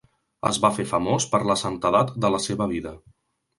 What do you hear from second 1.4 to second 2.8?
la santedat de la seva